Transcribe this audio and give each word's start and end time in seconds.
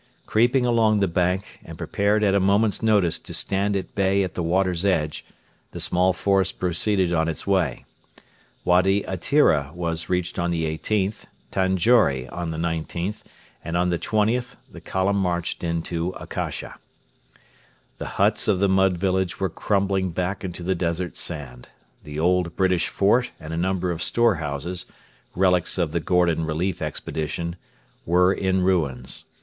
Creeping 0.25 0.65
along 0.65 0.99
the 0.99 1.07
bank, 1.07 1.59
and 1.63 1.77
prepared 1.77 2.23
at 2.23 2.33
a 2.33 2.39
moment's 2.39 2.81
notice 2.81 3.19
to 3.19 3.35
stand 3.35 3.75
at 3.75 3.93
bay 3.93 4.23
at 4.23 4.33
the 4.33 4.41
water's 4.41 4.83
edge, 4.83 5.23
the 5.73 5.79
small 5.79 6.11
force 6.11 6.51
proceeded 6.51 7.13
on 7.13 7.27
its 7.27 7.45
way. 7.45 7.85
Wady 8.65 9.03
Atira 9.03 9.71
was 9.75 10.09
reached 10.09 10.39
on 10.39 10.49
the 10.49 10.63
18th, 10.65 11.25
Tanjore 11.51 12.27
on 12.33 12.49
the 12.49 12.57
19th, 12.57 13.21
and 13.63 13.77
on 13.77 13.91
the 13.91 13.99
20th 13.99 14.55
the 14.71 14.81
column 14.81 15.17
marched 15.17 15.63
into 15.63 16.09
Akasha. 16.19 16.79
The 17.99 18.07
huts 18.17 18.47
of 18.47 18.59
the 18.59 18.67
mud 18.67 18.97
village 18.97 19.39
were 19.39 19.49
crumbling 19.49 20.09
back 20.09 20.43
into 20.43 20.63
the 20.63 20.73
desert 20.73 21.15
sand. 21.15 21.69
The 22.03 22.19
old 22.19 22.55
British 22.55 22.87
fort 22.87 23.29
and 23.39 23.53
a 23.53 23.55
number 23.55 23.91
of 23.91 24.01
storehouses 24.01 24.87
relics 25.35 25.77
of 25.77 25.91
the 25.91 25.99
Gordon 25.99 26.43
Relief 26.43 26.81
Expedition 26.81 27.55
were 28.07 28.33
in 28.33 28.63
ruins. 28.63 29.25